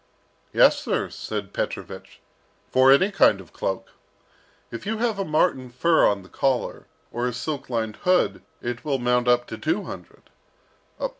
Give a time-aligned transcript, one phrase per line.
[0.51, 2.21] "Yes, sir," said Petrovich,
[2.71, 3.91] "for any kind of cloak.
[4.71, 8.83] If you have a marten fur on the collar, or a silk lined hood, it
[8.83, 10.31] will mount up to two hundred."